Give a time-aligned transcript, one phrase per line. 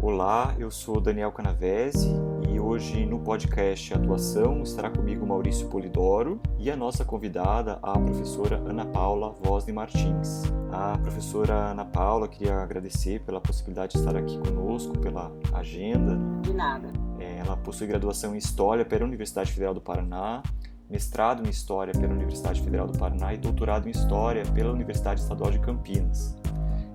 [0.00, 2.08] Olá, eu sou Daniel Canavese
[2.48, 8.58] e hoje no podcast Atuação estará comigo Maurício Polidoro e a nossa convidada, a professora
[8.58, 10.44] Ana Paula Vosne Martins.
[10.70, 16.16] A professora Ana Paula queria agradecer pela possibilidade de estar aqui conosco, pela agenda.
[16.42, 16.92] De nada.
[17.18, 20.44] É, ela possui graduação em História pela Universidade Federal do Paraná,
[20.88, 25.50] mestrado em História pela Universidade Federal do Paraná e doutorado em História pela Universidade Estadual
[25.50, 26.36] de Campinas.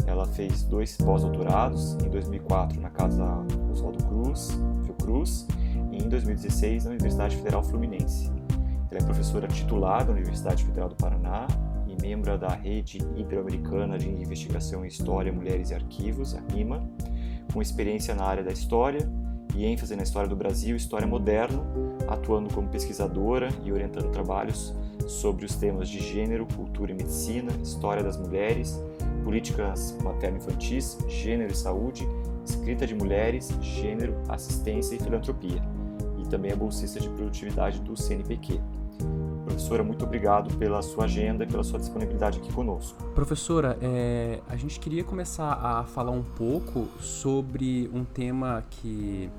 [0.05, 3.23] Ela fez dois pós-doutorados, em 2004 na Casa
[3.71, 4.49] Oswaldo Cruz,
[4.83, 5.47] Fiocruz,
[5.91, 8.31] e em 2016 na Universidade Federal Fluminense.
[8.91, 11.47] Ela é professora titular da Universidade Federal do Paraná
[11.87, 16.83] e membro da Rede Ibero-Americana de Investigação em História, Mulheres e Arquivos, a RIMA,
[17.51, 19.09] com experiência na área da história
[19.55, 21.63] e ênfase na história do Brasil e história moderna,
[22.07, 24.75] atuando como pesquisadora e orientando trabalhos
[25.07, 28.81] sobre os temas de gênero, cultura e medicina, história das mulheres,
[29.23, 32.07] políticas materno-infantis, gênero e saúde,
[32.45, 35.61] escrita de mulheres, gênero, assistência e filantropia,
[36.19, 38.59] e também é bolsista de produtividade do CNPq.
[39.45, 43.03] Professora, muito obrigado pela sua agenda e pela sua disponibilidade aqui conosco.
[43.13, 49.29] Professora, é, a gente queria começar a falar um pouco sobre um tema que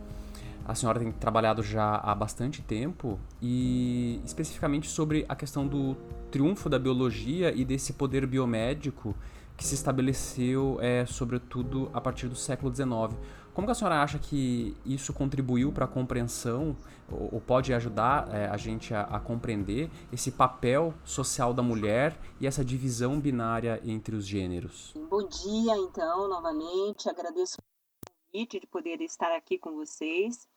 [0.67, 5.97] a senhora tem trabalhado já há bastante tempo e especificamente sobre a questão do
[6.31, 9.15] triunfo da biologia e desse poder biomédico
[9.57, 13.17] que se estabeleceu, é, sobretudo, a partir do século XIX.
[13.53, 16.77] Como a senhora acha que isso contribuiu para a compreensão,
[17.11, 22.19] ou, ou, pode ajudar é, a gente a, a, compreender esse papel social da mulher
[22.41, 24.93] e essa divisão binária entre os gêneros?
[25.09, 27.09] Bom dia, então, novamente.
[27.09, 30.49] Agradeço o convite de poder estar aqui com vocês.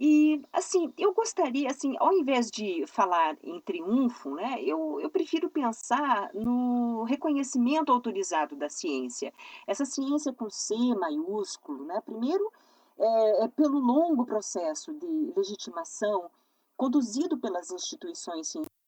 [0.00, 5.50] E, assim, eu gostaria, assim, ao invés de falar em triunfo, né, eu, eu prefiro
[5.50, 9.32] pensar no reconhecimento autorizado da ciência.
[9.66, 12.52] Essa ciência com C maiúsculo, né, primeiro,
[12.96, 16.30] é, é pelo longo processo de legitimação
[16.76, 18.78] conduzido pelas instituições científicas,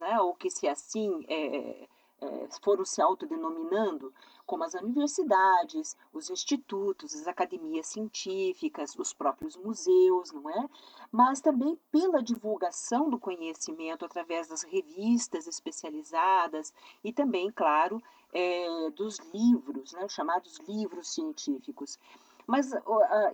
[0.00, 1.88] né, ou que, se assim é,
[2.24, 4.12] é, foram se autodenominando,
[4.46, 10.68] como as universidades, os institutos, as academias científicas, os próprios museus, não é?
[11.10, 18.02] Mas também pela divulgação do conhecimento através das revistas especializadas e também, claro,
[18.32, 21.98] é, dos livros, né, os chamados livros científicos.
[22.46, 22.70] Mas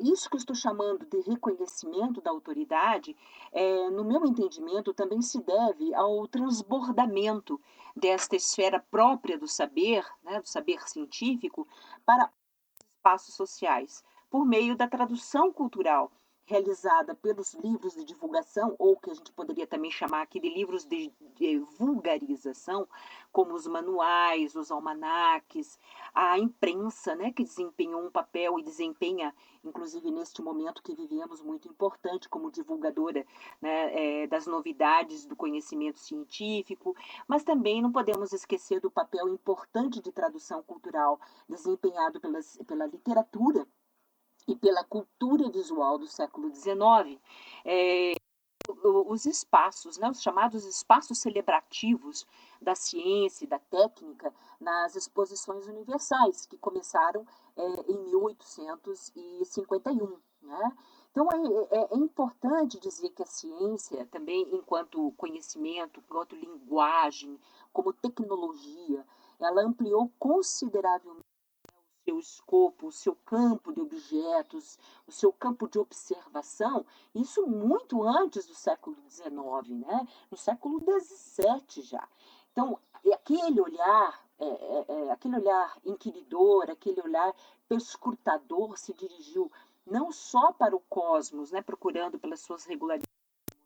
[0.01, 3.17] isso que eu estou chamando de reconhecimento da autoridade,
[3.53, 7.61] é, no meu entendimento, também se deve ao transbordamento
[7.95, 11.67] desta esfera própria do saber, né, do saber científico,
[12.05, 12.31] para
[12.97, 16.13] espaços sociais, por meio da tradução cultural
[16.51, 20.85] realizada pelos livros de divulgação, ou que a gente poderia também chamar aqui de livros
[20.85, 22.89] de, de vulgarização,
[23.31, 25.79] como os manuais, os almanaques,
[26.13, 31.69] a imprensa, né, que desempenhou um papel e desempenha, inclusive neste momento que vivemos, muito
[31.69, 33.25] importante como divulgadora
[33.63, 36.97] né, é, das novidades do conhecimento científico,
[37.29, 43.65] mas também não podemos esquecer do papel importante de tradução cultural desempenhado pelas, pela literatura
[44.51, 47.19] e pela cultura visual do século XIX,
[47.65, 48.13] é,
[48.85, 52.27] os espaços, né, os chamados espaços celebrativos
[52.61, 60.19] da ciência e da técnica nas exposições universais, que começaram é, em 1851.
[60.43, 60.77] Né?
[61.11, 61.37] Então, é,
[61.77, 67.39] é, é, importante dizer que a ciência, também enquanto conhecimento, enquanto linguagem,
[67.73, 69.07] como tecnologia,
[69.39, 71.31] ela ampliou consideravelmente
[72.11, 76.85] seu escopo, o seu campo de objetos, o seu campo de observação,
[77.15, 79.31] isso muito antes do século XIX,
[79.87, 80.09] né?
[80.31, 82.09] no século XVII já.
[82.51, 82.79] Então,
[83.13, 87.33] aquele olhar, é, é, é, aquele olhar inquiridor, aquele olhar
[87.69, 89.51] perscrutador se dirigiu
[89.87, 93.11] não só para o cosmos, né, procurando pelas suas regularidades,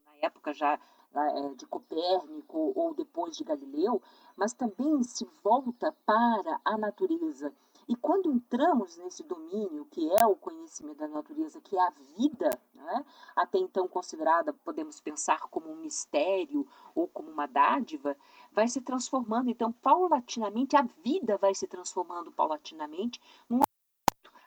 [0.07, 0.79] na época já
[1.15, 4.03] é, de Copérnico ou depois de Galileu,
[4.37, 7.55] mas também se volta para a natureza
[7.89, 12.51] e quando entramos nesse domínio, que é o conhecimento da natureza, que é a vida,
[12.75, 13.05] né?
[13.37, 18.17] até então considerada, podemos pensar como um mistério ou como uma dádiva,
[18.53, 23.61] vai se transformando, então, paulatinamente, a vida vai se transformando paulatinamente num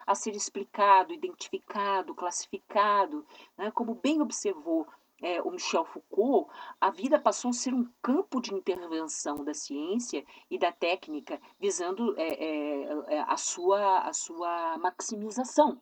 [0.06, 3.26] a ser explicado, identificado, classificado,
[3.58, 3.70] né?
[3.72, 4.88] como bem observou
[5.22, 10.26] é, o Michel Foucault, a vida passou a ser um campo de intervenção da ciência
[10.50, 15.82] e da técnica, visando é, é, é, a, sua, a sua maximização.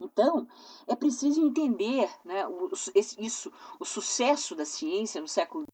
[0.00, 0.48] Então,
[0.86, 5.64] é preciso entender né, o, esse, isso, o sucesso da ciência no século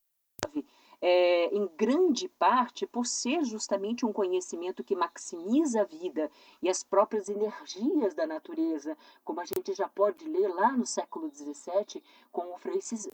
[1.01, 6.31] é, em grande parte por ser justamente um conhecimento que maximiza a vida
[6.61, 11.31] e as próprias energias da natureza, como a gente já pode ler lá no século
[11.33, 13.09] XVII com o Francis,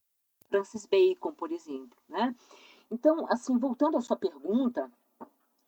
[0.49, 1.97] Francis Bacon, por exemplo.
[2.09, 2.35] Né?
[2.91, 4.91] Então, assim, voltando à sua pergunta,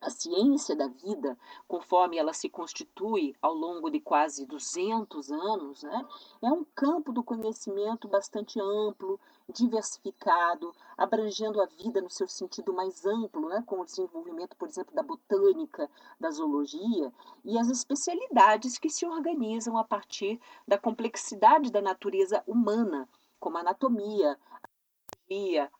[0.01, 1.37] a ciência da vida,
[1.67, 6.05] conforme ela se constitui ao longo de quase 200 anos, né,
[6.41, 9.19] é um campo do conhecimento bastante amplo,
[9.51, 14.93] diversificado, abrangendo a vida no seu sentido mais amplo, né, com o desenvolvimento, por exemplo,
[14.95, 17.11] da botânica, da zoologia
[17.43, 23.07] e as especialidades que se organizam a partir da complexidade da natureza humana,
[23.39, 24.37] como a anatomia,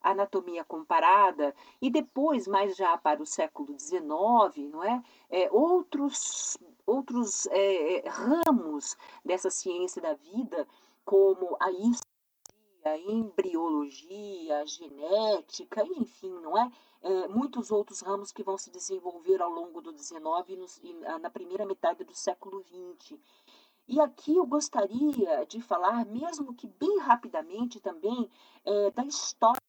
[0.02, 5.04] anatomia comparada, e depois, mais já para o século XIX, não é?
[5.30, 10.68] é outros, outros é, é, ramos dessa ciência da vida,
[11.04, 11.70] como a
[12.84, 16.72] a embriologia, a genética, enfim, não é?
[17.02, 17.28] é?
[17.28, 20.24] Muitos outros ramos que vão se desenvolver ao longo do XIX
[20.84, 23.20] e, e na primeira metade do século XX.
[23.92, 28.30] E aqui eu gostaria de falar, mesmo que bem rapidamente também,
[28.64, 29.60] é, da história,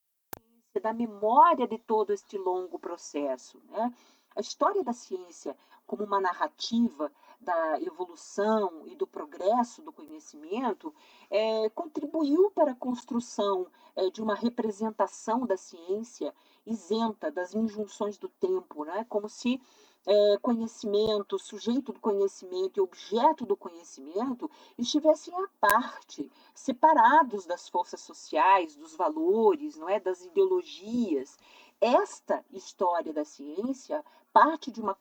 [0.83, 3.59] da memória de todo este longo processo.
[3.71, 3.91] Né?
[4.37, 5.57] A história da ciência
[5.87, 10.95] como uma narrativa da evolução e do progresso do conhecimento
[11.31, 16.35] é, contribuiu para a construção é, de uma representação da ciência
[16.67, 19.07] isenta das injunções do tempo, né?
[19.09, 19.59] como se
[20.07, 28.01] é, conhecimento, sujeito do conhecimento e objeto do conhecimento estivessem à parte, separados das forças
[28.01, 31.37] sociais, dos valores, não é, das ideologias.
[31.81, 34.95] Esta história da ciência parte de uma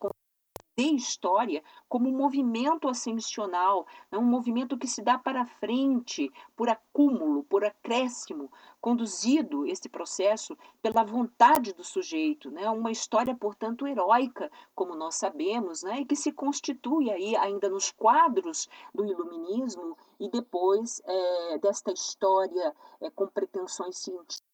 [0.80, 4.18] de história como um movimento ascensional, né?
[4.18, 8.50] um movimento que se dá para frente por acúmulo, por acréscimo,
[8.82, 12.70] conduzido esse processo pela vontade do sujeito, né?
[12.70, 16.02] uma história, portanto, heróica, como nós sabemos, né?
[16.02, 22.76] e que se constitui aí ainda nos quadros do iluminismo e depois é, desta história
[23.02, 24.50] é, com pretensões científicas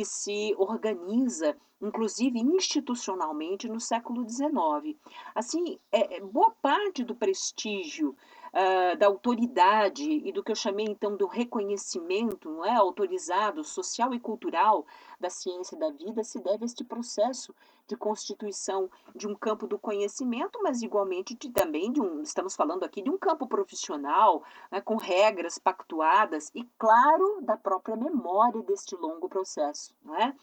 [0.00, 4.98] que se organiza, inclusive institucionalmente, no século XIX.
[5.34, 8.16] Assim, é, é, boa parte do prestígio
[8.52, 14.14] uh, da autoridade e do que eu chamei então do reconhecimento não é, autorizado, social
[14.14, 14.86] e cultural
[15.18, 17.54] da ciência da vida se deve a este processo
[17.86, 22.84] de constituição de um campo do conhecimento, mas igualmente de, também de um, estamos falando
[22.84, 28.94] aqui de um campo profissional, né, com regras pactuadas e, claro, da própria memória deste
[28.94, 29.92] longo processo.
[30.04, 30.34] Não é?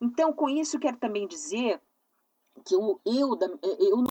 [0.00, 1.80] Então, com isso, quero também dizer
[2.64, 4.04] que eu, eu, eu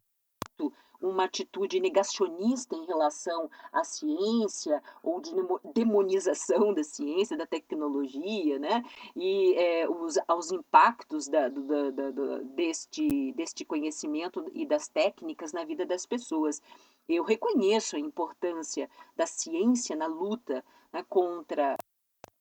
[1.02, 5.32] uma atitude negacionista em relação à ciência ou de
[5.74, 8.84] demonização da ciência, da tecnologia, né?
[9.16, 15.64] e é, os, aos impactos da, da, do, deste, deste conhecimento e das técnicas na
[15.64, 16.62] vida das pessoas.
[17.08, 21.78] Eu reconheço a importância da ciência na luta né, contra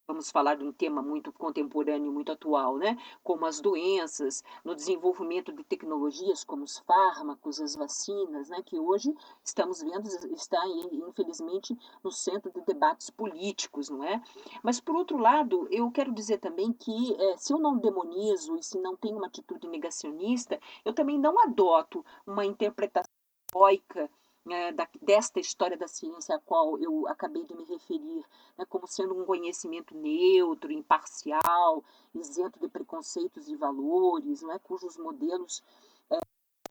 [0.07, 2.99] vamos falar de um tema muito contemporâneo, muito atual, né?
[3.23, 8.63] como as doenças, no desenvolvimento de tecnologias como os fármacos, as vacinas, né?
[8.65, 10.63] que hoje estamos vendo está
[10.93, 14.23] infelizmente no centro de debates políticos, não é?
[14.63, 18.63] Mas por outro lado, eu quero dizer também que é, se eu não demonizo e
[18.63, 23.11] se não tenho uma atitude negacionista, eu também não adoto uma interpretação
[23.55, 24.11] heróica
[24.51, 28.25] é, da, desta história da ciência a qual eu acabei de me referir,
[28.59, 31.83] né, como sendo um conhecimento neutro, imparcial,
[32.15, 35.63] isento de preconceitos e valores, né, cujos modelos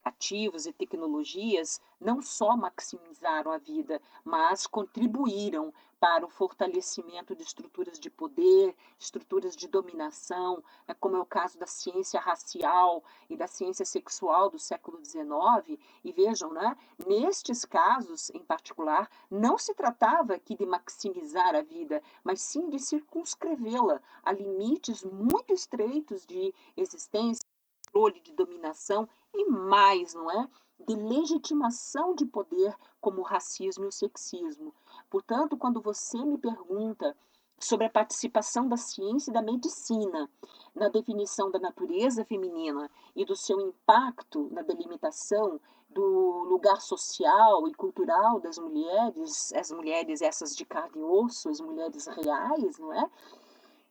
[0.04, 7.98] ativos e tecnologias não só maximizaram a vida, mas contribuíram para o fortalecimento de estruturas
[7.98, 13.48] de poder, estruturas de dominação, né, como é o caso da ciência racial e da
[13.48, 15.80] ciência sexual do século XIX.
[16.04, 16.76] E vejam, né,
[17.08, 22.80] nestes casos em particular, não se tratava aqui de maximizar a vida, mas sim de
[22.80, 27.46] circunscrevê-la a limites muito estreitos de existência,
[27.94, 30.50] controle, de dominação e mais, não é?
[30.80, 34.74] De legitimação de poder como o racismo e o sexismo.
[35.10, 37.16] Portanto, quando você me pergunta
[37.60, 40.30] sobre a participação da ciência e da medicina
[40.76, 47.74] na definição da natureza feminina e do seu impacto na delimitação do lugar social e
[47.76, 53.10] cultural das mulheres, as mulheres essas de carne e osso, as mulheres reais, não é?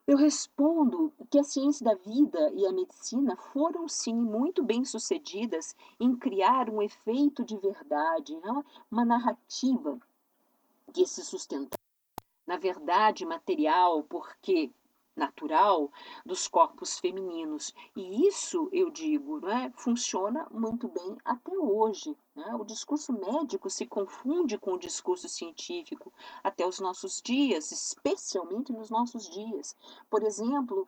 [0.05, 5.77] Eu respondo que a ciência da vida e a medicina foram, sim, muito bem sucedidas
[6.01, 8.65] em criar um efeito de verdade, né?
[8.91, 9.99] uma narrativa
[10.93, 11.79] que se sustenta
[12.45, 14.73] na verdade material, porque
[15.15, 15.91] natural
[16.25, 17.75] dos corpos femininos.
[17.95, 22.17] E isso, eu digo, né, funciona muito bem até hoje.
[22.35, 22.55] Né?
[22.55, 28.91] O discurso médico se confunde com o discurso científico até os nossos dias, especialmente nos
[28.91, 29.77] nossos dias.
[30.09, 30.87] Por exemplo,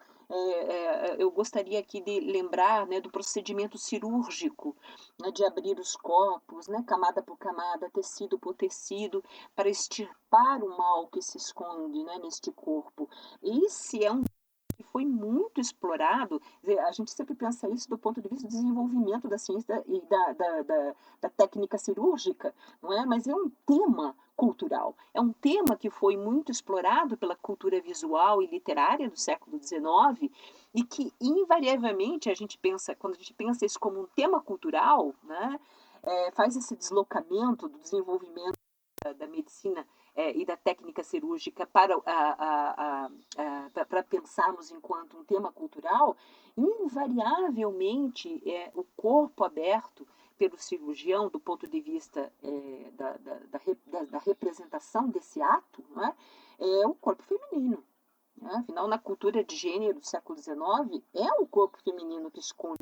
[1.18, 4.76] eu gostaria aqui de lembrar né, do procedimento cirúrgico,
[5.20, 9.22] né, de abrir os corpos, né, camada por camada, tecido por tecido,
[9.54, 13.08] para extirpar o mal que se esconde né, neste corpo.
[13.42, 14.24] Esse é um
[14.94, 16.40] foi muito explorado.
[16.86, 20.32] A gente sempre pensa isso do ponto de vista do desenvolvimento da ciência e da,
[20.34, 23.04] da, da, da técnica cirúrgica, não é?
[23.04, 24.96] Mas é um tema cultural.
[25.12, 30.32] É um tema que foi muito explorado pela cultura visual e literária do século XIX
[30.72, 35.12] e que invariavelmente a gente pensa, quando a gente pensa isso como um tema cultural,
[35.24, 35.58] né,
[36.04, 38.54] é, faz esse deslocamento do desenvolvimento
[39.02, 39.84] da, da medicina
[40.14, 46.16] é, e da técnica cirúrgica para, a, a, a, para pensarmos enquanto um tema cultural,
[46.56, 50.06] invariavelmente é, o corpo aberto
[50.38, 53.38] pelo cirurgião do ponto de vista é, da, da,
[53.87, 55.85] da, da, representação desse ato
[56.59, 56.83] é?
[56.83, 57.83] é o corpo feminino.
[58.37, 58.52] Né?
[58.56, 62.78] Afinal, na cultura de gênero do século XIX, é o corpo feminino que esconde?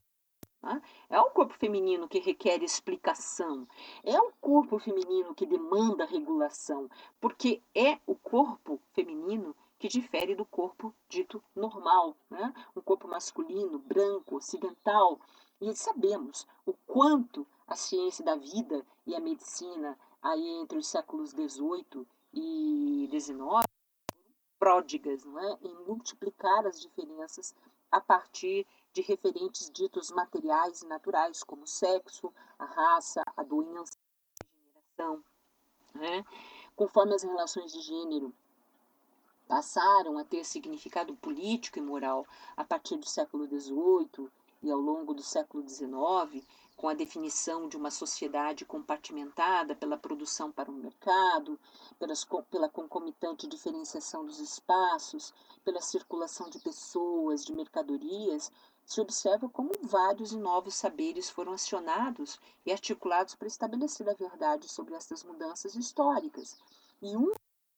[1.10, 3.66] É o corpo feminino que requer explicação,
[4.04, 6.88] é o corpo feminino que demanda regulação,
[7.20, 12.54] porque é o corpo feminino que difere do corpo dito normal, né?
[12.76, 15.20] um corpo masculino, branco, ocidental.
[15.60, 21.30] E sabemos o quanto a ciência da vida e a medicina, aí entre os séculos
[21.30, 23.66] XVIII e XIX,
[24.56, 25.58] pródigas não é?
[25.62, 27.52] em multiplicar as diferenças
[27.90, 33.96] a partir de referentes ditos materiais e naturais, como o sexo, a raça, a doença,
[34.40, 35.24] a geração.
[35.94, 36.24] Né?
[36.76, 38.34] Conforme as relações de gênero
[39.48, 44.30] passaram a ter significado político e moral a partir do século XVIII
[44.62, 46.46] e ao longo do século XIX,
[46.76, 51.58] com a definição de uma sociedade compartimentada pela produção para o mercado,
[51.98, 55.34] pelas, pela concomitante diferenciação dos espaços,
[55.64, 58.50] pela circulação de pessoas, de mercadorias,
[58.92, 64.68] se observa como vários e novos saberes foram acionados e articulados para estabelecer a verdade
[64.68, 66.58] sobre essas mudanças históricas.
[67.00, 67.32] E uma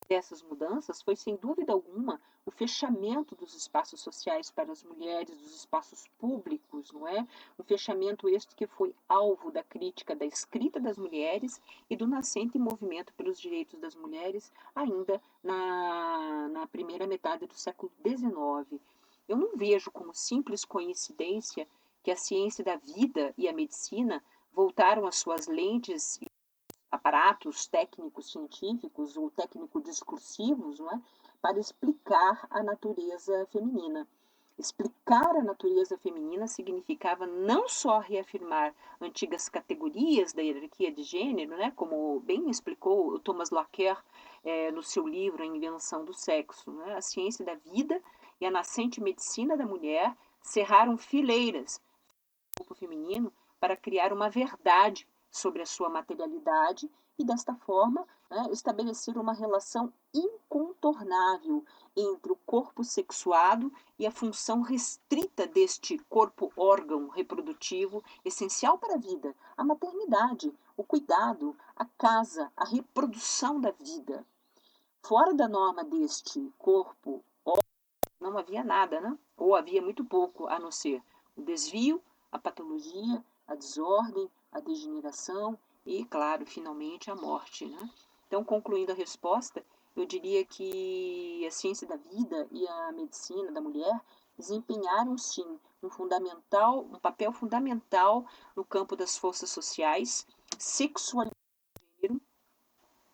[0.08, 5.54] dessas mudanças foi, sem dúvida alguma, o fechamento dos espaços sociais para as mulheres, dos
[5.54, 7.24] espaços públicos, não é?
[7.56, 12.58] Um fechamento este que foi alvo da crítica da escrita das mulheres e do nascente
[12.58, 18.80] movimento pelos direitos das mulheres ainda na, na primeira metade do século XIX.
[19.28, 21.66] Eu não vejo como simples coincidência
[22.02, 26.26] que a ciência da vida e a medicina voltaram as suas lentes e
[26.90, 31.00] aparatos técnicos científicos ou técnico-discursivos é,
[31.40, 34.06] para explicar a natureza feminina.
[34.56, 41.72] Explicar a natureza feminina significava não só reafirmar antigas categorias da hierarquia de gênero, né,
[41.74, 44.00] como bem explicou Thomas Laqueur
[44.44, 46.70] é, no seu livro A Invenção do Sexo.
[46.70, 48.00] Né, a ciência da vida
[48.40, 51.80] e a nascente medicina da mulher cerraram fileiras
[52.58, 58.48] no corpo feminino para criar uma verdade sobre a sua materialidade e, desta forma, né,
[58.50, 61.64] estabelecer uma relação incontornável
[61.96, 69.34] entre o corpo sexuado e a função restrita deste corpo-órgão reprodutivo essencial para a vida,
[69.56, 74.26] a maternidade, o cuidado, a casa, a reprodução da vida.
[75.02, 77.23] Fora da norma deste corpo
[78.44, 79.18] havia nada, né?
[79.36, 81.02] ou havia muito pouco, a não ser
[81.36, 87.66] o desvio, a patologia, a desordem, a degeneração e, claro, finalmente a morte.
[87.66, 87.90] Né?
[88.28, 89.64] Então, concluindo a resposta,
[89.96, 94.00] eu diria que a ciência da vida e a medicina da mulher
[94.36, 100.26] desempenharam sim um fundamental, um papel fundamental no campo das forças sociais,
[100.58, 101.36] sexualidade
[102.00, 102.20] gênero,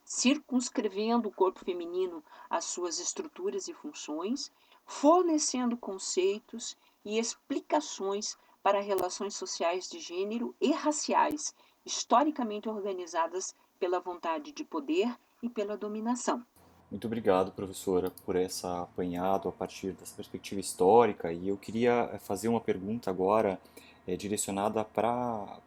[0.05, 4.51] circunscrevendo o corpo feminino às suas estruturas e funções
[4.91, 11.55] fornecendo conceitos e explicações para relações sociais de gênero e raciais,
[11.87, 16.45] historicamente organizadas pela vontade de poder e pela dominação.
[16.91, 21.33] Muito obrigado, professora, por essa apanhado a partir dessa perspectiva histórica.
[21.33, 23.61] E eu queria eh, fazer uma pergunta agora
[24.09, 25.61] é, direcionada para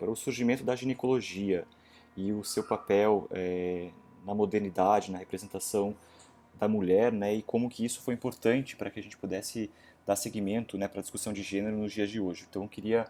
[0.00, 1.66] o surgimento da ginecologia
[2.16, 3.90] e o seu papel é,
[4.24, 5.94] na modernidade, na representação
[6.62, 9.68] da mulher, né, e como que isso foi importante para que a gente pudesse
[10.06, 12.46] dar seguimento, né, para a discussão de gênero nos dias de hoje.
[12.48, 13.04] Então, eu queria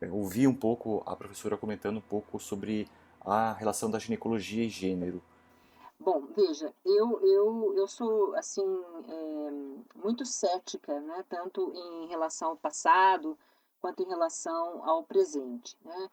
[0.00, 2.86] é, ouvir um pouco a professora comentando um pouco sobre
[3.20, 5.20] a relação da ginecologia e gênero.
[5.98, 8.62] Bom, veja, eu, eu, eu sou, assim,
[9.08, 9.50] é,
[9.96, 13.36] muito cética, né, tanto em relação ao passado
[13.80, 16.08] quanto em relação ao presente, né.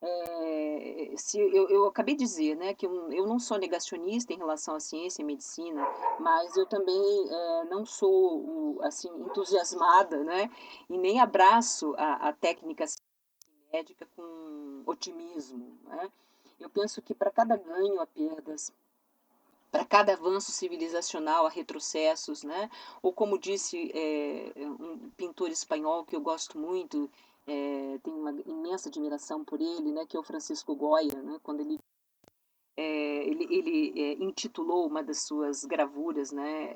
[0.00, 4.36] É, se eu, eu acabei de dizer, né, que eu, eu não sou negacionista em
[4.36, 5.84] relação à ciência e medicina,
[6.20, 10.48] mas eu também é, não sou, assim, entusiasmada, né,
[10.88, 12.84] e nem abraço a, a técnica
[13.72, 16.10] médica com otimismo, né.
[16.60, 18.72] Eu penso que para cada ganho há perdas,
[19.70, 22.70] para cada avanço civilizacional há retrocessos, né?
[23.02, 27.08] Ou como disse é, um pintor espanhol que eu gosto muito,
[27.48, 30.04] é, tenho uma imensa admiração por ele, né?
[30.06, 31.38] Que é o Francisco Goya, né?
[31.42, 31.78] Quando ele
[32.76, 36.74] é, ele, ele é, intitulou uma das suas gravuras, né?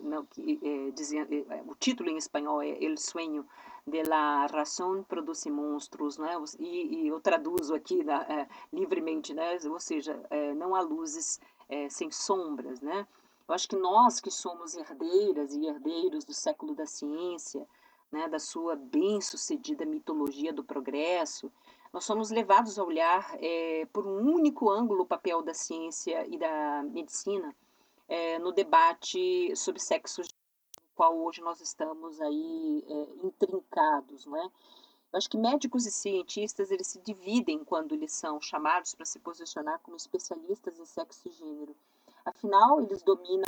[0.00, 0.58] não, que,
[0.92, 1.28] dizia,
[1.66, 3.46] o título em espanhol é El Sueño
[3.86, 6.32] de la razón produce monstros, né?
[6.58, 9.58] E, e eu traduzo aqui né, livremente, né?
[9.68, 10.18] Ou seja,
[10.56, 13.06] não há luzes é, sem sombras, né?
[13.46, 17.66] Eu acho que nós que somos herdeiras e herdeiros do século da ciência,
[18.10, 21.50] né, da sua bem-sucedida mitologia do progresso,
[21.92, 26.36] nós somos levados a olhar é, por um único ângulo o papel da ciência e
[26.36, 27.54] da medicina
[28.08, 30.28] é, no debate sobre sexo no
[30.94, 34.44] qual hoje nós estamos aí é, intrincados, não é?
[34.44, 39.20] Eu acho que médicos e cientistas eles se dividem quando eles são chamados para se
[39.20, 41.76] posicionar como especialistas em sexo e gênero.
[42.24, 43.44] Afinal, eles dominam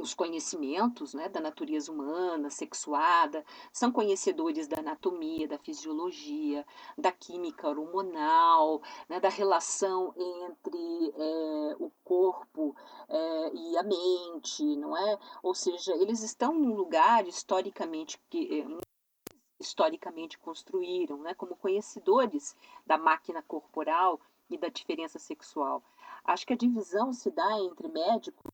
[0.00, 6.66] os conhecimentos né, da natureza humana, sexuada, são conhecedores da anatomia, da fisiologia,
[6.96, 12.74] da química hormonal, né, da relação entre é, o corpo
[13.08, 15.18] é, e a mente, não é?
[15.42, 18.80] Ou seja, eles estão num lugar historicamente que, é,
[19.60, 25.82] historicamente construíram, né, como conhecedores da máquina corporal e da diferença sexual.
[26.24, 28.50] Acho que a divisão se dá entre médicos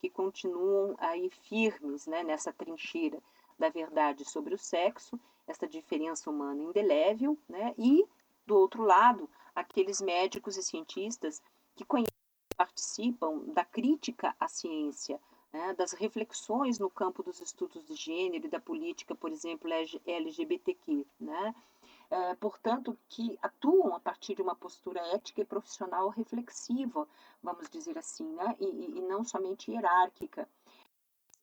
[0.00, 3.22] que continuam aí firmes né, nessa trincheira
[3.58, 8.04] da verdade sobre o sexo, essa diferença humana indelével, né, e,
[8.46, 11.42] do outro lado, aqueles médicos e cientistas
[11.76, 12.12] que conhecem
[12.56, 15.20] participam da crítica à ciência,
[15.52, 19.70] né, das reflexões no campo dos estudos de gênero e da política, por exemplo,
[20.06, 21.54] LGBTQ, né?
[22.12, 27.08] É, portanto, que atuam a partir de uma postura ética e profissional reflexiva,
[27.42, 28.54] vamos dizer assim, né?
[28.60, 30.46] e, e não somente hierárquica.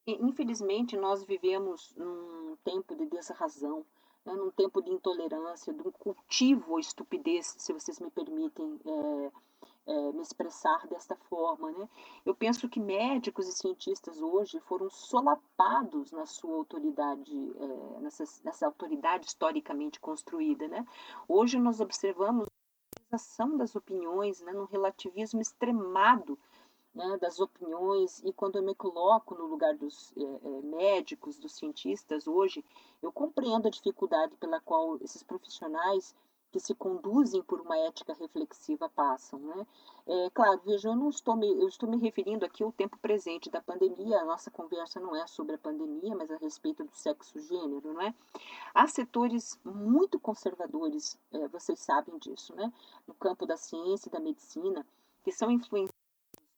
[0.06, 3.84] E, infelizmente, nós vivemos num tempo de desrazão,
[4.24, 4.32] né?
[4.32, 9.32] num tempo de intolerância, de um cultivo à estupidez, se vocês me permitem é,
[9.90, 11.72] é, me expressar desta forma.
[11.72, 11.88] Né?
[12.24, 18.66] Eu penso que médicos e cientistas hoje foram solapados na sua autoridade, é, nessa, nessa
[18.66, 20.68] autoridade historicamente construída.
[20.68, 20.86] Né?
[21.28, 26.38] Hoje nós observamos a polarização das opiniões, né, no relativismo extremado
[26.94, 31.52] né, das opiniões, e quando eu me coloco no lugar dos é, é, médicos, dos
[31.52, 32.64] cientistas hoje,
[33.02, 36.14] eu compreendo a dificuldade pela qual esses profissionais
[36.50, 39.38] que se conduzem por uma ética reflexiva passam.
[39.38, 39.66] Né?
[40.06, 43.48] É, claro, veja, eu não estou me, eu estou me referindo aqui ao tempo presente
[43.50, 47.92] da pandemia, a nossa conversa não é sobre a pandemia, mas a respeito do sexo-gênero,
[47.92, 48.14] não é?
[48.74, 52.72] Há setores muito conservadores, é, vocês sabem disso, né?
[53.06, 54.86] no campo da ciência e da medicina,
[55.22, 56.00] que são influenciados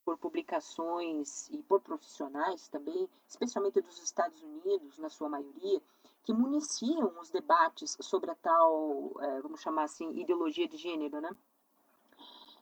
[0.04, 5.80] por publicações e por profissionais também, especialmente dos Estados Unidos, na sua maioria,
[6.22, 11.30] que municiam os debates sobre a tal, é, vamos chamar assim, ideologia de gênero, né?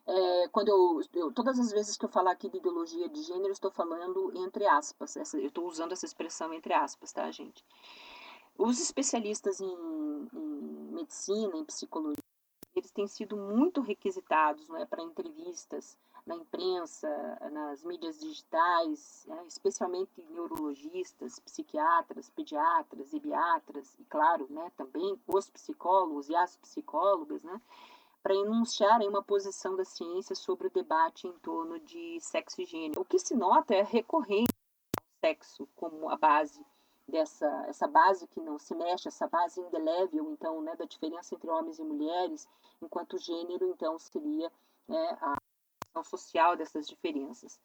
[0.07, 3.53] É, quando eu, eu, todas as vezes que eu falar aqui de ideologia de gênero,
[3.53, 7.65] estou falando entre aspas, essa, eu estou usando essa expressão entre aspas, tá, gente?
[8.57, 12.23] Os especialistas em, em medicina, em psicologia,
[12.75, 17.09] eles têm sido muito requisitados né, para entrevistas na imprensa,
[17.51, 26.29] nas mídias digitais, né, especialmente neurologistas, psiquiatras, pediatras, ibiatras, e claro, né, também os psicólogos
[26.29, 27.61] e as psicólogas, né,
[28.23, 33.01] para enunciarem uma posição da ciência sobre o debate em torno de sexo e gênero.
[33.01, 34.53] O que se nota é recorrente
[34.97, 36.65] ao sexo como a base
[37.09, 41.51] dessa essa base que não se mexe, essa base indelével, então, né, da diferença entre
[41.51, 42.49] homens e mulheres,
[42.81, 44.53] enquanto o gênero, então, seria
[44.87, 45.40] né, a
[46.05, 47.59] social dessas diferenças.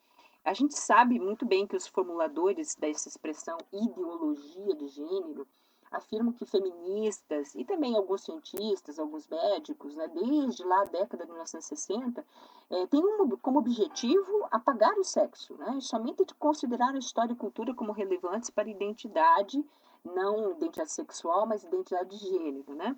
[0.44, 5.48] A gente sabe muito bem que os formuladores dessa expressão ideologia de gênero
[5.92, 11.32] afirmam que feministas e também alguns cientistas, alguns médicos, né, desde lá a década de
[11.32, 12.26] 1960,
[12.70, 17.38] é, têm um, como objetivo apagar o sexo, né, somente de considerar a história e
[17.38, 19.64] cultura como relevantes para a identidade,
[20.04, 22.76] não identidade sexual, mas identidade de gênero.
[22.76, 22.96] Né?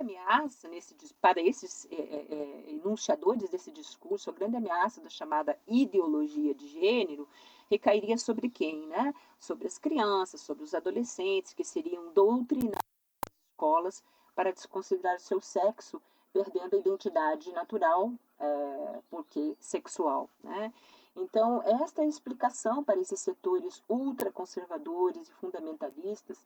[0.00, 6.54] Ameaça nesse, para esses é, é, enunciadores desse discurso, a grande ameaça da chamada ideologia
[6.54, 7.28] de gênero
[7.70, 8.86] recairia sobre quem?
[8.86, 9.14] Né?
[9.38, 12.78] Sobre as crianças, sobre os adolescentes que seriam doutrinados
[13.24, 16.00] nas escolas para desconsiderar o seu sexo,
[16.32, 20.30] perdendo a identidade natural, é, porque sexual.
[20.42, 20.72] Né?
[21.16, 26.38] Então, esta é a explicação para esses setores ultraconservadores e fundamentalistas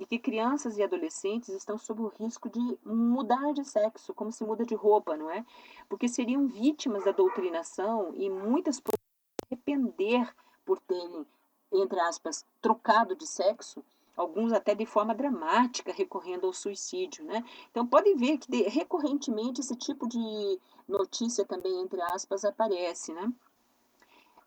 [0.00, 4.44] de que crianças e adolescentes estão sob o risco de mudar de sexo, como se
[4.44, 5.44] muda de roupa, não é?
[5.88, 9.06] Porque seriam vítimas da doutrinação e muitas poderiam
[9.50, 11.26] arrepender por terem,
[11.72, 13.82] entre aspas, trocado de sexo,
[14.16, 17.44] alguns até de forma dramática, recorrendo ao suicídio, né?
[17.70, 23.32] Então podem ver que recorrentemente esse tipo de notícia também, entre aspas, aparece, né?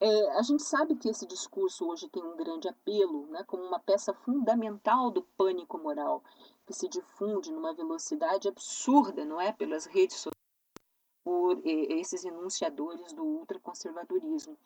[0.02, 3.80] É, a gente sabe que esse discurso hoje tem um grande apelo, né, como uma
[3.80, 6.24] peça fundamental do pânico moral,
[6.66, 10.40] que se difunde numa velocidade absurda, não é, pelas redes sociais,
[11.22, 14.58] por esses enunciadores do ultraconservadorismo.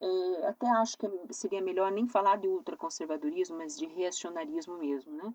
[0.00, 5.34] É, até acho que seria melhor nem falar de ultraconservadorismo, mas de reacionarismo mesmo, né?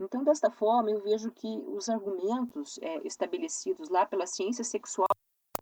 [0.00, 5.08] Então, desta forma, eu vejo que os argumentos é, estabelecidos lá pela ciência sexual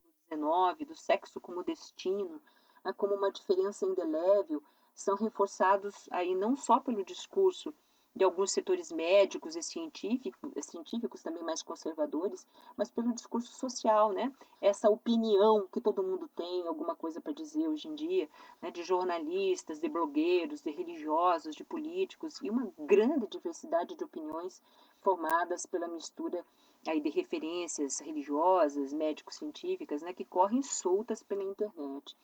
[0.00, 0.36] do
[0.76, 2.40] XIX, do sexo como destino,
[2.90, 4.62] como uma diferença indelével,
[4.94, 7.72] são reforçados aí não só pelo discurso
[8.14, 14.30] de alguns setores médicos e científicos, científicos também mais conservadores, mas pelo discurso social, né?
[14.60, 18.28] Essa opinião que todo mundo tem alguma coisa para dizer hoje em dia,
[18.60, 18.70] né?
[18.70, 24.60] de jornalistas, de blogueiros, de religiosos, de políticos e uma grande diversidade de opiniões
[25.00, 26.44] formadas pela mistura
[26.86, 30.12] aí de referências religiosas, médico-científicas, né?
[30.12, 32.14] Que correm soltas pela internet.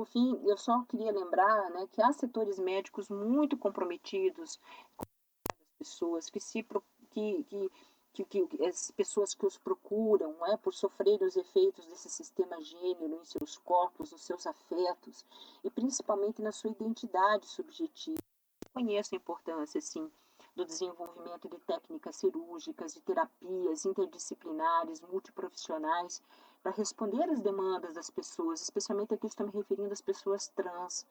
[0.00, 4.58] Por fim, eu só queria lembrar né, que há setores médicos muito comprometidos
[4.96, 6.66] com as pessoas, que se
[7.10, 7.70] que, que,
[8.14, 13.20] que, que, as pessoas que os procuram é, por sofrer os efeitos desse sistema gênero
[13.20, 15.22] em seus corpos, nos seus afetos
[15.62, 18.16] e principalmente na sua identidade subjetiva.
[18.64, 20.10] Eu conheço a importância, sim,
[20.56, 26.22] do desenvolvimento de técnicas cirúrgicas, de terapias interdisciplinares, multiprofissionais,
[26.62, 31.06] para responder às demandas das pessoas, especialmente aqui estou me referindo às pessoas trans.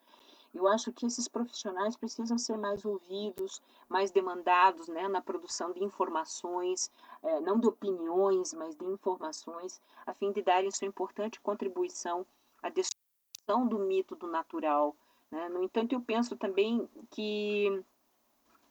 [0.53, 5.83] Eu acho que esses profissionais precisam ser mais ouvidos, mais demandados né, na produção de
[5.83, 12.25] informações, eh, não de opiniões, mas de informações, a fim de darem sua importante contribuição
[12.63, 14.95] à destruição do mito do natural.
[15.29, 15.49] Né?
[15.49, 17.83] No entanto, eu penso também que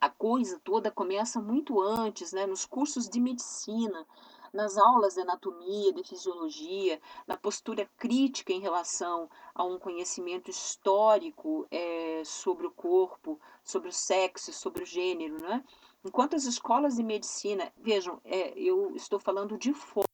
[0.01, 4.05] a coisa toda começa muito antes, né, nos cursos de medicina
[4.53, 11.67] nas aulas de anatomia, de fisiologia, na postura crítica em relação a um conhecimento histórico
[11.71, 15.63] é, sobre o corpo, sobre o sexo, sobre o gênero, né?
[16.03, 20.07] Enquanto as escolas de medicina, vejam, é, eu estou falando de fora,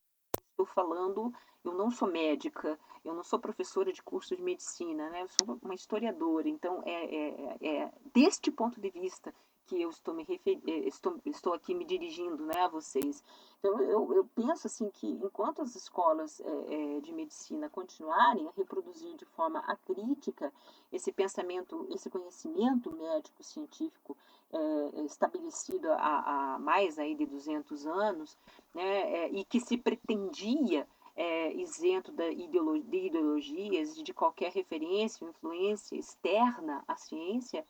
[0.52, 1.32] estou falando,
[1.64, 5.22] eu não sou médica, eu não sou professora de curso de medicina, né?
[5.22, 9.34] Eu sou uma historiadora, então é, é, é deste ponto de vista
[9.66, 10.60] que eu estou me refer...
[10.68, 13.24] Eh, estou, estou aqui me dirigindo né, a vocês.
[13.60, 18.52] Então, eu, eu penso assim que enquanto as escolas é, é, de medicina continuarem a
[18.52, 20.54] reproduzir de forma acrítica
[20.92, 24.16] esse pensamento, esse conhecimento médico científico
[24.54, 25.96] é, estabelecido há,
[26.56, 28.38] há, mais aí de 200 anos,
[28.74, 30.88] né, e que se pretendia
[31.56, 37.66] isento da ideolo de ideologias de qualquer referência ou influência externa à ciência,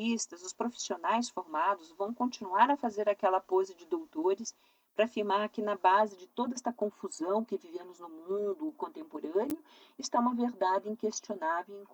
[0.00, 4.54] especialistas, os profissionais formados vão continuar a fazer aquela pose de doutores
[4.94, 9.58] para afirmar que na base de toda esta confusão que vivemos no mundo contemporâneo
[9.98, 11.86] está uma verdade inquestionável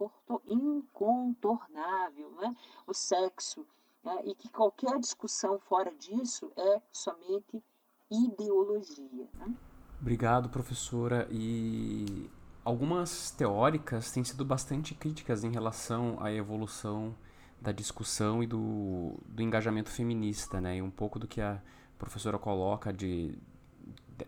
[0.47, 2.57] e incontornável, né?
[2.87, 3.67] o sexo,
[4.03, 4.23] né?
[4.25, 7.63] e que qualquer discussão fora disso é somente
[8.11, 9.29] ideologia.
[9.35, 9.55] Né?
[10.01, 11.29] Obrigado, professora.
[11.31, 12.31] E
[12.65, 17.15] algumas teóricas têm sido bastante críticas em relação à evolução
[17.61, 20.77] da discussão e do, do engajamento feminista, né?
[20.77, 21.61] E um pouco do que a
[21.99, 23.39] professora coloca de,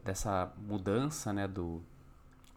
[0.04, 1.82] dessa mudança, né, do,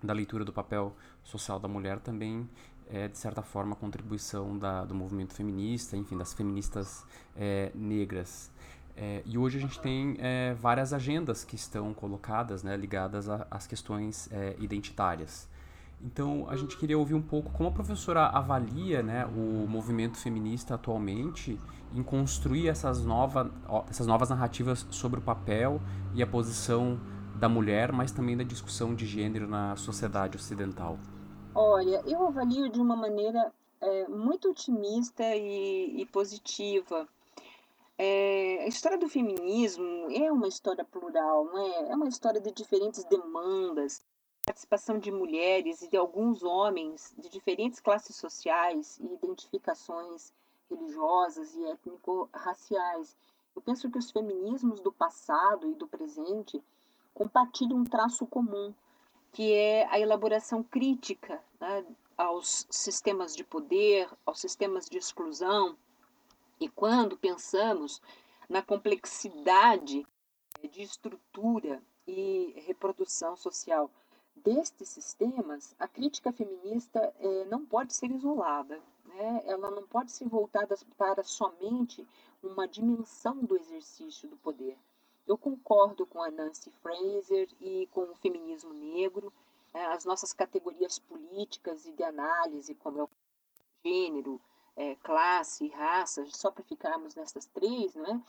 [0.01, 2.49] da leitura do papel social da mulher também
[2.91, 7.05] é, de certa forma, a contribuição da, do movimento feminista, enfim, das feministas
[7.35, 8.51] é, negras.
[8.97, 13.65] É, e hoje a gente tem é, várias agendas que estão colocadas, né, ligadas às
[13.65, 15.47] questões é, identitárias.
[16.03, 20.75] Então, a gente queria ouvir um pouco como a professora avalia né, o movimento feminista
[20.75, 21.59] atualmente
[21.93, 23.51] em construir essas, nova,
[23.89, 25.79] essas novas narrativas sobre o papel
[26.13, 26.99] e a posição
[27.35, 30.97] da mulher, mas também da discussão de gênero na sociedade ocidental.
[31.53, 37.07] Olha, eu avalio de uma maneira é, muito otimista e, e positiva.
[37.97, 41.91] É, a história do feminismo é uma história plural, não é?
[41.91, 44.01] É uma história de diferentes demandas,
[44.45, 50.33] participação de mulheres e de alguns homens de diferentes classes sociais e identificações
[50.69, 53.15] religiosas e étnico-raciais.
[53.55, 56.61] Eu penso que os feminismos do passado e do presente
[57.13, 58.73] compartilham um traço comum,
[59.31, 61.85] que é a elaboração crítica né,
[62.17, 65.77] aos sistemas de poder, aos sistemas de exclusão,
[66.59, 68.01] e quando pensamos
[68.47, 70.05] na complexidade
[70.69, 73.89] de estrutura e reprodução social
[74.43, 78.79] destes sistemas, a crítica feminista eh, não pode ser isolada.
[79.05, 79.43] Né?
[79.45, 82.07] Ela não pode ser voltada para somente
[82.41, 84.77] uma dimensão do exercício do poder.
[85.27, 89.31] Eu concordo com a Nancy Fraser e com o feminismo negro,
[89.73, 93.09] eh, as nossas categorias políticas e de análise, como é o
[93.85, 94.41] gênero,
[94.75, 98.21] é, classe, raça, só para ficarmos nessas três, não é?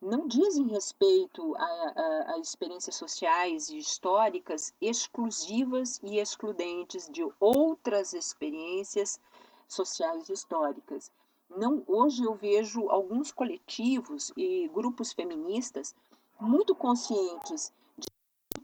[0.00, 8.14] Não dizem respeito a, a, a, experiências sociais e históricas exclusivas e excludentes de outras
[8.14, 9.20] experiências
[9.68, 11.10] sociais e históricas.
[11.48, 15.94] Não, hoje eu vejo alguns coletivos e grupos feministas
[16.40, 17.72] muito conscientes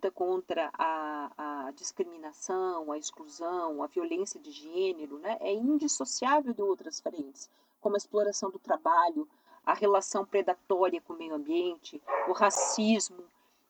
[0.07, 6.63] luta contra a, a, discriminação, a exclusão, a violência de gênero, né, é indissociável de
[6.63, 9.29] outras frentes, como a exploração do trabalho,
[9.67, 13.25] a relação predatória com o meio ambiente, o racismo,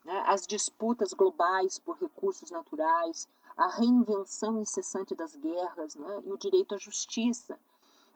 [0.04, 6.37] né, as disputas globais por recursos naturais, a reinvenção incessante das guerras né, e o
[6.37, 7.59] direito à justiça,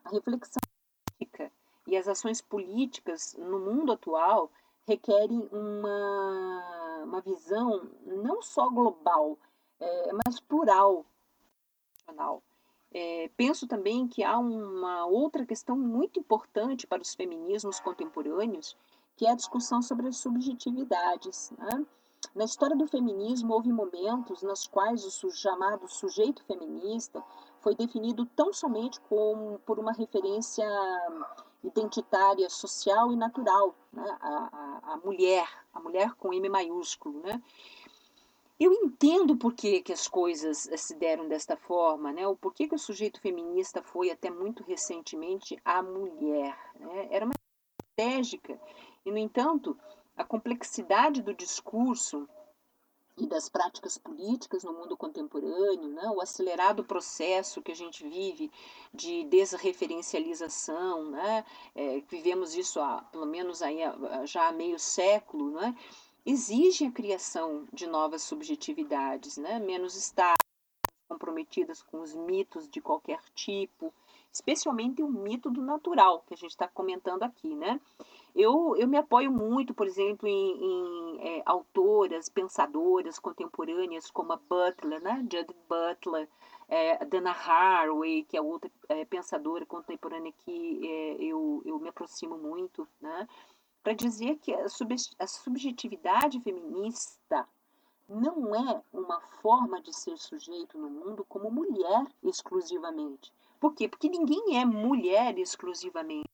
[0.05, 0.61] a reflexão
[1.17, 1.51] política
[1.87, 4.51] e as ações políticas no mundo atual
[4.87, 9.37] requerem uma, uma visão não só global,
[9.79, 11.03] é, mas plural.
[12.93, 18.75] É, penso também que há uma outra questão muito importante para os feminismos contemporâneos,
[19.15, 21.51] que é a discussão sobre as subjetividades.
[21.57, 21.85] Né?
[22.35, 27.23] Na história do feminismo, houve momentos nos quais o chamado sujeito feminista
[27.61, 30.65] foi definido tão somente como por uma referência
[31.63, 34.17] identitária, social e natural, né?
[34.19, 37.21] a, a, a, mulher, a mulher com M maiúsculo.
[37.21, 37.41] Né?
[38.61, 42.27] Eu entendo por que, que as coisas eh, se deram desta forma, né?
[42.27, 46.55] o porquê que o sujeito feminista foi até muito recentemente a mulher.
[46.79, 47.07] Né?
[47.09, 48.61] Era uma estratégica.
[49.03, 49.75] E, no entanto,
[50.15, 52.29] a complexidade do discurso
[53.17, 56.11] e das práticas políticas no mundo contemporâneo, né?
[56.11, 58.51] o acelerado processo que a gente vive
[58.93, 61.43] de desreferencialização, né?
[61.73, 63.79] É, vivemos isso há, pelo menos aí,
[64.25, 65.75] já há meio século, né?
[66.25, 69.59] Exige a criação de novas subjetividades, né?
[69.59, 70.37] menos estáveis,
[71.07, 73.93] comprometidas com os mitos de qualquer tipo,
[74.31, 77.81] especialmente o mito do natural, que a gente está comentando aqui, né?
[78.33, 84.37] Eu, eu me apoio muito, por exemplo, em, em é, autoras, pensadoras contemporâneas como a
[84.37, 85.17] Butler, né?
[85.29, 86.29] Judith Butler,
[86.69, 92.37] é, Dana Haraway, que é outra é, pensadora contemporânea que é, eu, eu me aproximo
[92.37, 93.27] muito, né?
[93.83, 97.47] Para dizer que a, sub, a subjetividade feminista
[98.07, 103.33] não é uma forma de ser sujeito no mundo como mulher exclusivamente.
[103.59, 103.87] Por quê?
[103.87, 106.29] Porque ninguém é mulher exclusivamente,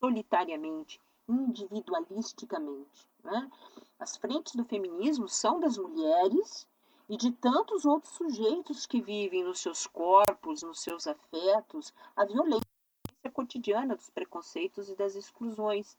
[0.00, 3.06] solitariamente individualisticamente.
[3.22, 3.50] Né?
[3.98, 6.66] As frentes do feminismo são das mulheres
[7.08, 12.66] e de tantos outros sujeitos que vivem nos seus corpos, nos seus afetos, a violência
[13.32, 15.96] cotidiana dos preconceitos e das exclusões.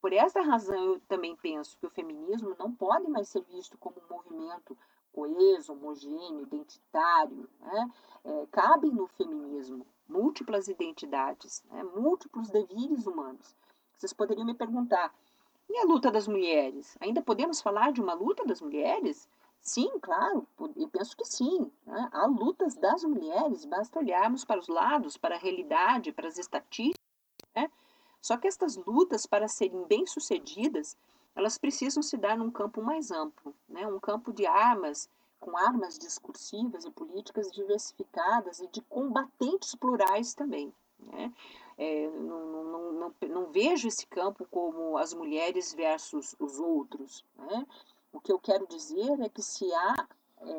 [0.00, 3.96] Por essa razão, eu também penso que o feminismo não pode mais ser visto como
[3.98, 4.76] um movimento
[5.12, 7.48] coeso, homogêneo, identitário.
[7.60, 7.90] Né?
[8.24, 11.82] É, cabem no feminismo múltiplas identidades, né?
[11.82, 13.54] múltiplos devires humanos.
[13.96, 15.12] Vocês poderiam me perguntar:
[15.68, 16.96] e a luta das mulheres?
[17.00, 19.28] Ainda podemos falar de uma luta das mulheres?
[19.60, 21.70] Sim, claro, eu penso que sim.
[21.84, 22.08] Né?
[22.12, 27.04] Há lutas das mulheres, basta olharmos para os lados, para a realidade, para as estatísticas.
[27.54, 27.70] Né?
[28.20, 30.96] Só que estas lutas, para serem bem-sucedidas,
[31.34, 33.86] elas precisam se dar num campo mais amplo, né?
[33.86, 40.74] um campo de armas, com armas discursivas e políticas diversificadas e de combatentes plurais também.
[40.98, 41.32] Né?
[41.76, 47.24] É, não, não, não, não, vejo esse campo como as mulheres versus os outros.
[47.36, 47.66] Né?
[48.12, 50.08] O que eu quero dizer é que se há
[50.40, 50.56] é,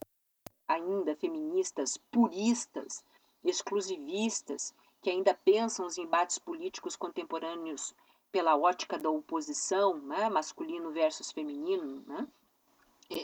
[0.66, 3.04] ainda feministas puristas,
[3.44, 7.94] exclusivistas, que ainda pensam os embates políticos contemporâneos
[8.32, 12.28] pela ótica da oposição, né, masculino versus feminino, né,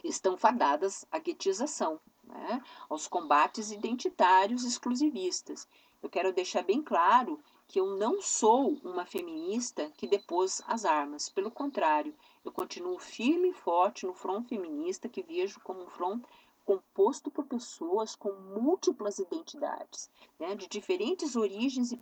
[0.03, 5.67] estão fadadas à guetização, né, aos combates identitários exclusivistas.
[6.01, 11.29] Eu quero deixar bem claro que eu não sou uma feminista que depôs as armas.
[11.29, 16.23] Pelo contrário, eu continuo firme e forte no front feminista que vejo como um front
[16.65, 21.99] composto por pessoas com múltiplas identidades, né, de diferentes origens e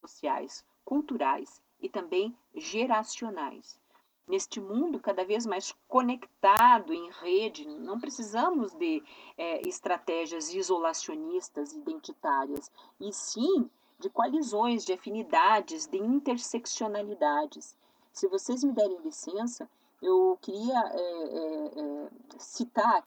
[0.00, 3.78] sociais, culturais e também geracionais.
[4.26, 9.02] Neste mundo cada vez mais conectado em rede, não precisamos de
[9.36, 17.76] é, estratégias isolacionistas identitárias, e sim de coalizões, de afinidades, de interseccionalidades.
[18.12, 19.68] Se vocês me derem licença,
[20.02, 23.06] eu queria é, é, é citar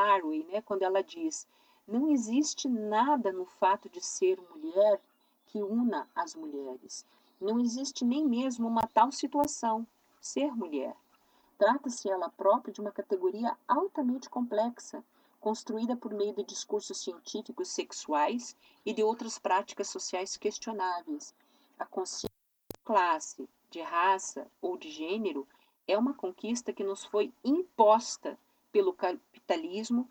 [0.00, 1.46] Haraway, né, quando ela diz:
[1.86, 5.00] não existe nada no fato de ser mulher
[5.46, 7.04] que una as mulheres.
[7.40, 9.86] Não existe nem mesmo uma tal situação,
[10.20, 10.94] ser mulher.
[11.58, 15.02] Trata-se ela própria de uma categoria altamente complexa,
[15.40, 21.34] construída por meio de discursos científicos sexuais e de outras práticas sociais questionáveis.
[21.78, 22.28] A consciência
[22.72, 25.46] de classe, de raça ou de gênero
[25.88, 28.38] é uma conquista que nos foi imposta
[28.72, 30.08] pelo capitalismo,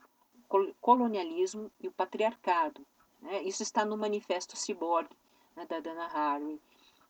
[0.82, 2.86] colonialismo e o patriarcado.
[3.22, 3.44] Né?
[3.44, 5.10] Isso está no Manifesto Cyborg,
[5.56, 6.60] né, da Dana Haraway.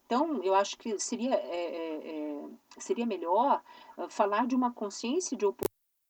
[0.06, 3.62] Então, eu acho que seria, é, é, é seria melhor
[3.96, 5.70] ah, falar de uma consciência de oposição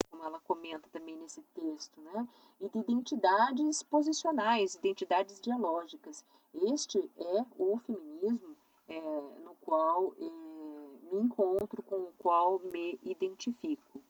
[0.10, 2.28] como ela comenta também nesse texto, né?
[2.60, 6.25] e de identidades posicionais, identidades dialógicas.
[6.54, 8.56] Este é o feminismo
[8.88, 8.99] é,
[9.43, 14.02] no qual é, me encontro, com o qual me identifico.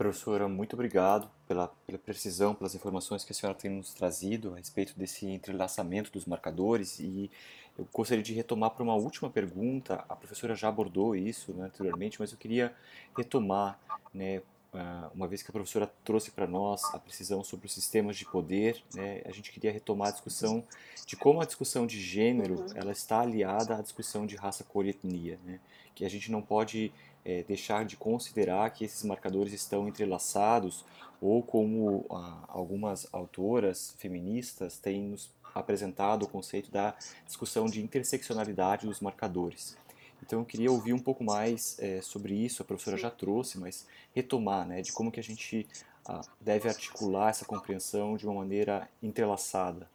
[0.00, 4.56] Professora, muito obrigado pela, pela precisão, pelas informações que a senhora tem nos trazido a
[4.56, 7.30] respeito desse entrelaçamento dos marcadores e
[7.78, 10.02] eu gostaria de retomar para uma última pergunta.
[10.08, 12.74] A professora já abordou isso né, anteriormente, mas eu queria
[13.14, 13.78] retomar
[14.14, 14.40] né,
[14.72, 18.24] ah, uma vez que a professora trouxe para nós a precisão sobre os sistemas de
[18.24, 20.64] poder, né, a gente queria retomar a discussão
[21.04, 22.66] de como a discussão de gênero uhum.
[22.74, 25.60] ela está aliada à discussão de raça, cor e etnia, né,
[25.94, 26.90] que a gente não pode
[27.24, 30.84] é, deixar de considerar que esses marcadores estão entrelaçados
[31.20, 36.94] ou como ah, algumas autoras feministas têm nos apresentado o conceito da
[37.26, 39.76] discussão de interseccionalidade dos marcadores.
[40.22, 43.86] Então eu queria ouvir um pouco mais é, sobre isso, a professora já trouxe, mas
[44.14, 45.66] retomar, né, de como que a gente
[46.06, 49.88] ah, deve articular essa compreensão de uma maneira entrelaçada.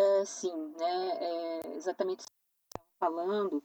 [0.00, 2.32] É, sim, né, é exatamente o que
[2.78, 3.62] estava falando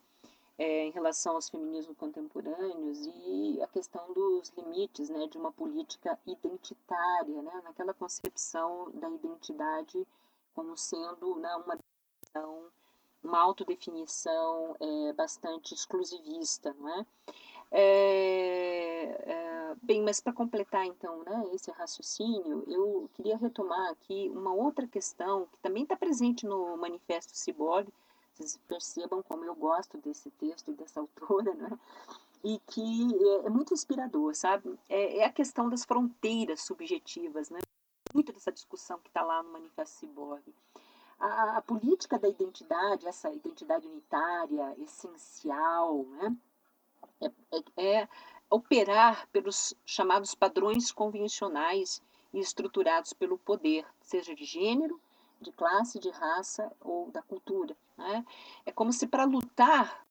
[0.57, 6.19] é, em relação aos feminismos contemporâneos e a questão dos limites né, de uma política
[6.27, 10.05] identitária, né, naquela concepção da identidade
[10.53, 12.69] como sendo né, uma definição,
[13.23, 17.05] uma autodefinição é, bastante exclusivista, não é?
[17.71, 24.53] É, é, bem, mas para completar então né, esse raciocínio, eu queria retomar aqui uma
[24.53, 27.93] outra questão que também está presente no Manifesto Ciborgue,
[28.33, 31.79] vocês percebam como eu gosto desse texto e dessa autora, né?
[32.43, 34.77] e que é, é muito inspirador, sabe?
[34.87, 37.59] É, é, a questão das fronteiras subjetivas, né?
[38.13, 40.53] muito dessa discussão que está lá no Manifesto Ciborgue.
[41.19, 46.35] A, a, política da identidade, essa identidade unitária, essencial, né,
[47.21, 48.09] é, é,
[48.49, 52.01] operar pelos chamados padrões convencionais
[52.33, 54.99] e estruturados pelo poder, seja de gênero,
[55.39, 57.75] de classe, de raça ou da cultura.
[57.97, 58.25] Né?
[58.65, 60.05] É como se para lutar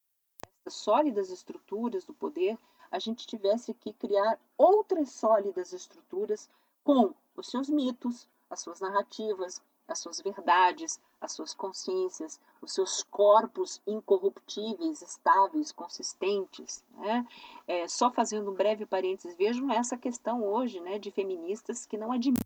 [0.60, 2.58] essas sólidas estruturas do poder,
[2.90, 6.48] a gente tivesse que criar outras sólidas estruturas
[6.82, 13.02] com os seus mitos, as suas narrativas, as suas verdades, as suas consciências, os seus
[13.02, 16.82] corpos incorruptíveis, estáveis, consistentes.
[16.96, 17.26] Né?
[17.66, 22.12] É, só fazendo um breve parênteses, vejam essa questão hoje né, de feministas que não
[22.12, 22.44] admitem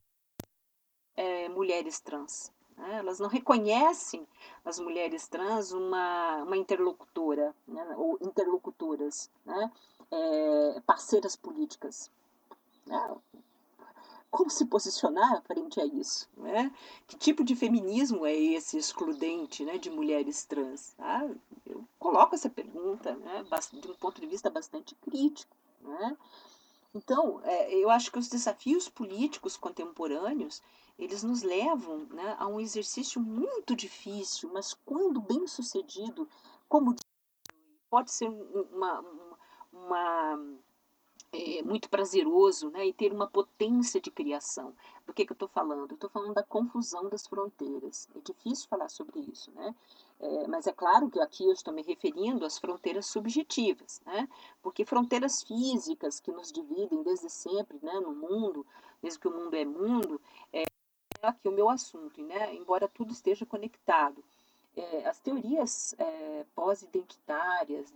[1.16, 2.52] é, mulheres trans.
[2.76, 2.98] Né?
[2.98, 4.26] Elas não reconhecem
[4.64, 7.94] as mulheres trans uma, uma interlocutora, né?
[7.96, 9.72] ou interlocutoras, né?
[10.10, 12.10] É, parceiras políticas.
[12.86, 13.16] Né?
[14.30, 16.28] Como se posicionar frente a isso?
[16.36, 16.72] Né?
[17.06, 20.92] Que tipo de feminismo é esse excludente né, de mulheres trans?
[20.96, 21.28] Tá?
[21.66, 25.56] Eu coloco essa pergunta né, de um ponto de vista bastante crítico.
[25.80, 26.16] Né?
[26.94, 30.62] Então, é, eu acho que os desafios políticos contemporâneos
[30.98, 36.28] eles nos levam né, a um exercício muito difícil, mas quando bem sucedido,
[36.68, 36.96] como
[37.88, 39.04] pode ser uma, uma,
[39.72, 40.58] uma
[41.32, 44.74] é, muito prazeroso né, e ter uma potência de criação.
[45.06, 45.94] Do que, que eu estou falando?
[45.94, 48.08] Estou falando da confusão das fronteiras.
[48.14, 49.74] É difícil falar sobre isso, né?
[50.20, 54.28] É, mas é claro que aqui eu estou me referindo às fronteiras subjetivas, né?
[54.60, 58.66] porque fronteiras físicas que nos dividem desde sempre né, no mundo,
[59.00, 60.20] desde que o mundo é mundo,
[60.52, 60.64] é,
[61.22, 62.52] aqui o meu assunto, né?
[62.54, 64.24] embora tudo esteja conectado.
[64.78, 67.92] É, as teorias é, pós-identitárias,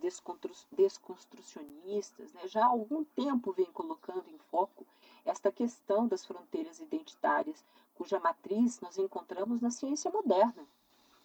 [0.72, 4.84] desconstrucionistas, né, já há algum tempo vem colocando em foco
[5.24, 7.64] esta questão das fronteiras identitárias,
[7.94, 10.66] cuja matriz nós encontramos na ciência moderna,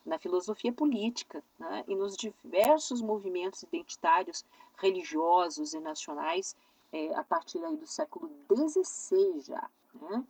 [0.06, 4.46] na filosofia política né, e nos diversos movimentos identitários
[4.78, 6.56] religiosos e nacionais
[6.94, 9.68] é, a partir do século XVI já.
[9.96, 10.24] Né?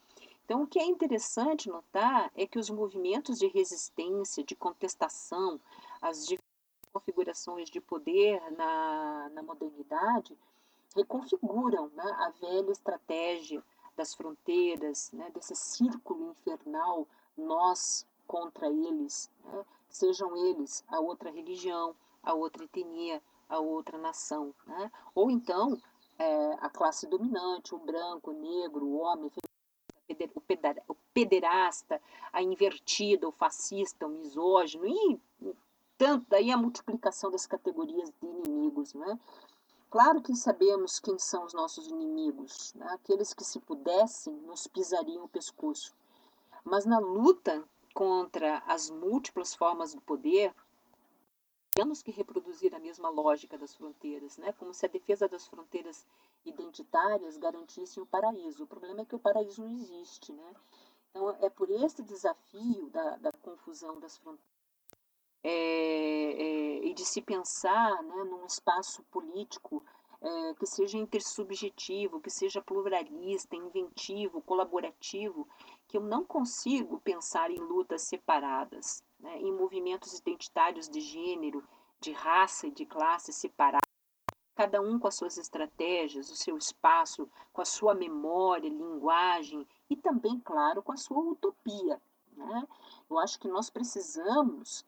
[0.47, 5.59] Então, o que é interessante notar é que os movimentos de resistência, de contestação,
[6.01, 6.25] as
[6.93, 10.37] configurações de poder na, na modernidade
[10.95, 13.61] reconfiguram né, a velha estratégia
[13.97, 17.05] das fronteiras, né, desse círculo infernal,
[17.37, 21.93] nós contra eles, né, sejam eles a outra religião,
[22.23, 24.55] a outra etnia, a outra nação.
[24.65, 25.77] Né, ou então
[26.17, 29.29] é, a classe dominante, o branco, o negro, o homem,
[30.87, 32.01] o pederasta,
[32.31, 35.19] a invertida, o fascista, o misógino, e
[35.97, 38.93] tanto daí a multiplicação das categorias de inimigos.
[38.93, 39.19] Né?
[39.89, 42.87] Claro que sabemos quem são os nossos inimigos, né?
[42.91, 45.95] aqueles que, se pudessem, nos pisariam o pescoço.
[46.63, 50.53] Mas na luta contra as múltiplas formas do poder,
[51.77, 54.51] temos que reproduzir a mesma lógica das fronteiras, né?
[54.53, 56.07] como se a defesa das fronteiras
[56.43, 58.63] identitárias garantissem o paraíso.
[58.63, 60.33] O problema é que o paraíso não existe.
[60.33, 60.55] Né?
[61.11, 64.57] Então, é por este desafio da, da confusão das fronteiras
[65.43, 69.85] é, é, e de se pensar né, num espaço político
[70.19, 75.47] é, que seja intersubjetivo, que seja pluralista, inventivo, colaborativo,
[75.87, 81.63] que eu não consigo pensar em lutas separadas, né, em movimentos identitários de gênero,
[81.99, 83.87] de raça e de classe separados
[84.57, 89.95] cada um com as suas estratégias, o seu espaço, com a sua memória, linguagem e
[89.95, 92.01] também, claro, com a sua utopia.
[92.35, 92.67] Né?
[93.07, 94.83] Eu acho que nós precisamos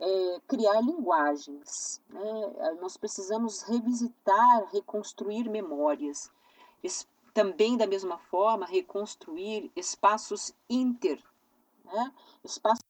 [0.00, 2.76] é, criar linguagens, né?
[2.80, 6.28] nós precisamos revisitar, reconstruir memórias.
[7.32, 11.22] Também, da mesma forma, reconstruir espaços inter,
[11.84, 12.12] né?
[12.42, 12.82] espaços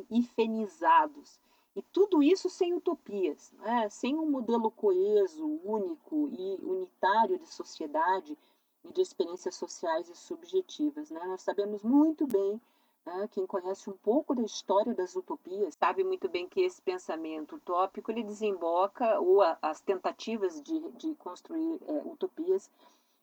[0.00, 1.38] assim, ifenizados
[1.74, 3.88] e tudo isso sem utopias, né?
[3.88, 8.36] sem um modelo coeso, único e unitário de sociedade
[8.84, 11.10] e de experiências sociais e subjetivas.
[11.10, 11.20] Né?
[11.26, 12.60] Nós sabemos muito bem,
[13.06, 13.28] né?
[13.30, 18.10] quem conhece um pouco da história das utopias, sabe muito bem que esse pensamento utópico
[18.10, 22.68] ele desemboca, ou a, as tentativas de, de construir é, utopias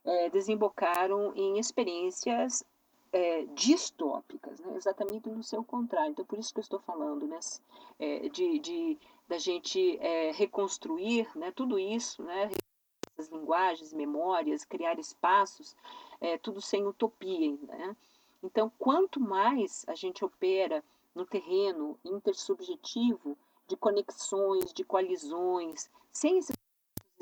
[0.05, 2.63] é, desembocaram em experiências
[3.11, 4.75] é, distópicas, né?
[4.75, 6.11] exatamente no seu contrário.
[6.11, 7.39] Então, por isso que eu estou falando né?
[7.99, 8.97] É, de, de,
[9.27, 11.51] da gente é, reconstruir né?
[11.51, 12.49] tudo isso, né?
[13.17, 15.75] as linguagens, memórias, criar espaços,
[16.21, 17.57] é, tudo sem utopia.
[17.63, 17.95] Né?
[18.43, 20.83] Então, quanto mais a gente opera
[21.15, 23.37] no terreno intersubjetivo
[23.67, 26.53] de conexões, de coalizões, sem esse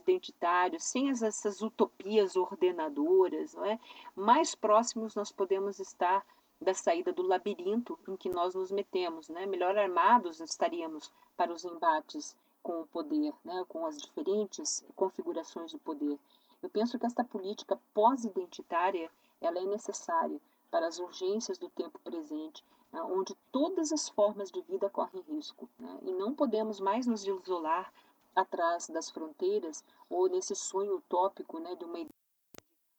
[0.05, 3.79] identitários, sem essas utopias ordenadoras, não é?
[4.15, 6.25] mais próximos nós podemos estar
[6.61, 9.27] da saída do labirinto em que nós nos metemos.
[9.29, 9.45] Né?
[9.45, 13.65] Melhor armados estaríamos para os embates com o poder, né?
[13.67, 16.17] com as diferentes configurações do poder.
[16.61, 20.39] Eu penso que esta política pós-identitária ela é necessária
[20.71, 23.01] para as urgências do tempo presente, né?
[23.03, 25.69] onde todas as formas de vida correm risco.
[25.77, 25.99] Né?
[26.03, 27.91] E não podemos mais nos isolar
[28.35, 32.09] atrás das fronteiras ou nesse sonho utópico né, de uma ideia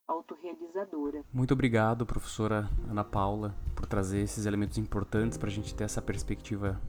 [0.09, 1.25] autorrealizadora.
[1.33, 6.01] Muito obrigado, professora Ana Paula, por trazer esses elementos importantes para a gente ter essa
[6.01, 6.81] perspectiva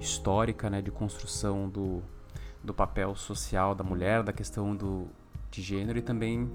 [0.00, 2.02] histórica né, de construção do,
[2.62, 5.06] do papel social da mulher, da questão do,
[5.50, 6.50] de gênero e também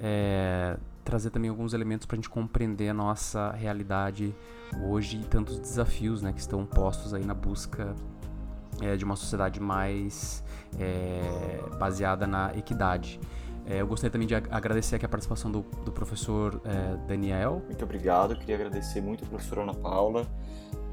[0.00, 4.34] é, trazer também alguns elementos para a gente compreender a nossa realidade
[4.84, 7.94] hoje e tantos desafios né, que estão postos aí na busca
[8.82, 10.42] é, de uma sociedade mais
[10.78, 13.20] é, baseada na equidade.
[13.64, 17.62] É, eu gostaria também de agradecer aqui a participação do, do professor é, Daniel.
[17.66, 20.26] Muito obrigado, eu queria agradecer muito a professora Ana Paula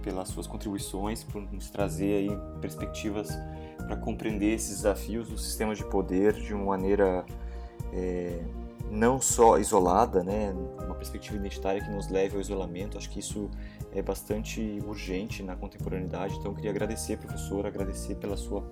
[0.04, 3.30] pelas suas contribuições, por nos trazer aí perspectivas
[3.78, 7.26] para compreender esses desafios do sistema de poder de uma maneira
[7.92, 8.40] é,
[8.90, 12.98] não só isolada, né, uma perspectiva identitária que nos leve ao isolamento.
[12.98, 13.50] Acho que isso
[13.94, 16.36] é bastante urgente na contemporaneidade.
[16.38, 18.64] Então, eu queria agradecer, professor, agradecer pela sua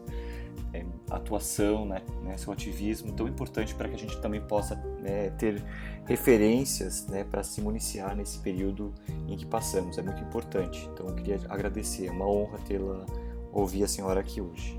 [0.73, 5.29] é, atuação, né, né, seu ativismo tão importante para que a gente também possa né,
[5.31, 5.63] ter
[6.05, 8.93] referências né, para se municiar nesse período
[9.27, 9.97] em que passamos.
[9.97, 10.87] É muito importante.
[10.93, 12.07] Então, eu queria agradecer.
[12.07, 13.05] É uma honra tê-la
[13.51, 14.76] ouvir a senhora aqui hoje.